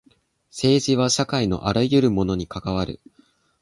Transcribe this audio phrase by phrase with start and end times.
[0.49, 2.99] 政治は社会のあらゆるものに関わる。